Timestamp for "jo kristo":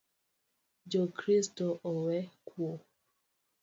0.91-1.65